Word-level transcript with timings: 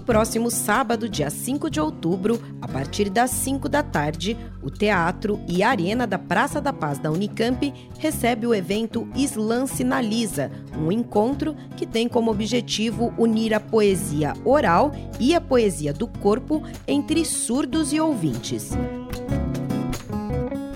No 0.00 0.06
próximo 0.06 0.50
sábado, 0.50 1.10
dia 1.10 1.28
5 1.28 1.68
de 1.68 1.78
outubro, 1.78 2.40
a 2.62 2.66
partir 2.66 3.10
das 3.10 3.30
5 3.32 3.68
da 3.68 3.82
tarde, 3.82 4.34
o 4.62 4.70
Teatro 4.70 5.38
e 5.46 5.62
Arena 5.62 6.06
da 6.06 6.18
Praça 6.18 6.58
da 6.58 6.72
Paz 6.72 6.98
da 6.98 7.10
Unicamp 7.10 7.70
recebe 7.98 8.46
o 8.46 8.54
evento 8.54 9.06
Slam 9.14 9.66
Sinaliza, 9.66 10.50
um 10.74 10.90
encontro 10.90 11.54
que 11.76 11.84
tem 11.84 12.08
como 12.08 12.30
objetivo 12.30 13.12
unir 13.18 13.52
a 13.52 13.60
poesia 13.60 14.32
oral 14.42 14.90
e 15.20 15.34
a 15.34 15.40
poesia 15.40 15.92
do 15.92 16.06
corpo 16.06 16.62
entre 16.88 17.22
surdos 17.22 17.92
e 17.92 18.00
ouvintes. 18.00 18.70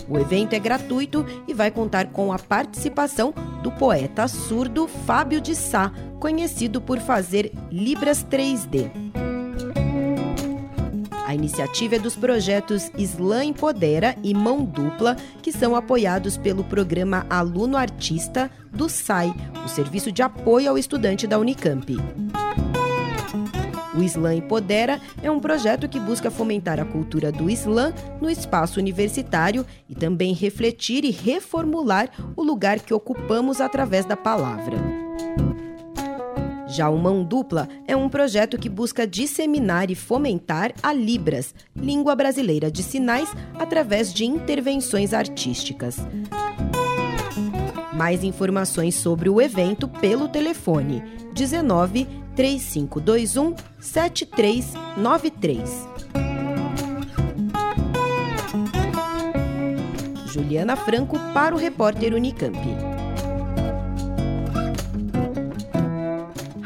O 0.07 0.19
evento 0.19 0.53
é 0.53 0.59
gratuito 0.59 1.25
e 1.49 1.55
vai 1.55 1.71
contar 1.71 2.09
com 2.09 2.31
a 2.31 2.39
participação 2.39 3.33
do 3.63 3.73
poeta 3.73 4.29
surdo 4.29 4.87
Fábio 4.87 5.41
de 5.41 5.55
Sá, 5.57 5.91
conhecido 6.21 6.79
por 6.79 7.01
fazer 7.01 7.51
Libras 7.73 8.23
3D. 8.23 9.04
A 11.27 11.35
iniciativa 11.35 11.97
é 11.97 11.99
dos 11.99 12.15
projetos 12.15 12.91
Slam 12.99 13.45
Empodera 13.45 14.15
e 14.23 14.35
Mão 14.35 14.63
Dupla, 14.63 15.17
que 15.41 15.51
são 15.51 15.75
apoiados 15.75 16.37
pelo 16.37 16.63
programa 16.63 17.27
Aluno 17.31 17.79
Artista 17.79 18.51
do 18.71 18.89
SAI, 18.89 19.35
o 19.65 19.69
Serviço 19.69 20.13
de 20.13 20.23
Apoio 20.23 20.69
ao 20.69 20.77
Estudante 20.77 21.27
da 21.27 21.39
Unicamp. 21.39 21.97
O 23.97 24.03
Slam 24.03 24.35
Empodera 24.35 25.01
é 25.23 25.31
um 25.31 25.41
projeto 25.41 25.89
que 25.89 25.99
busca 25.99 26.31
fomentar 26.31 26.79
a 26.79 26.85
cultura 26.85 27.33
do 27.33 27.49
Slam 27.49 27.95
no 28.21 28.29
espaço 28.29 28.79
universitário 28.79 29.65
e 29.89 29.95
também 29.95 30.35
refletir 30.35 31.05
e 31.05 31.11
reformular 31.11 32.11
o 32.37 32.43
lugar 32.43 32.81
que 32.81 32.93
ocupamos 32.93 33.63
através 33.63 34.05
da 34.05 34.17
palavra. 34.17 34.77
Já 36.75 36.91
o 36.91 36.99
Mão 36.99 37.23
Dupla 37.23 37.69
é 37.87 37.95
um 37.95 38.09
projeto 38.09 38.59
que 38.59 38.69
busca 38.69 39.07
disseminar 39.07 39.93
e 39.93 39.95
fomentar 39.95 40.75
a 40.83 40.93
Libras, 40.93 41.55
língua 41.77 42.17
brasileira 42.17 42.69
de 42.69 42.83
sinais, 42.83 43.33
através 43.55 44.13
de 44.13 44.25
intervenções 44.25 45.15
artísticas. 45.15 45.99
Mais 47.93 48.25
informações 48.25 48.97
sobre 48.97 49.31
o 49.31 49.41
evento 49.41 49.87
pelo 49.87 50.27
telefone 50.27 51.01
19 51.33 52.09
3521 52.35 53.55
7393. 53.79 55.71
Juliana 60.27 60.75
Franco 60.75 61.17
para 61.33 61.55
o 61.55 61.59
repórter 61.59 62.13
Unicamp. 62.15 62.59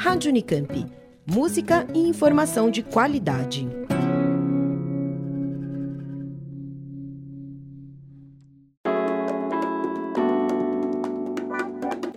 Rádio 0.09 0.31
Unicamp. 0.31 0.87
Música 1.27 1.87
e 1.95 1.99
informação 2.09 2.71
de 2.71 2.83
qualidade. 2.83 3.69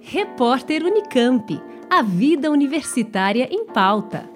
Repórter 0.02 0.86
Unicamp. 0.86 1.62
A 1.90 2.02
vida 2.02 2.50
universitária 2.50 3.50
em 3.52 3.66
pauta. 3.66 4.31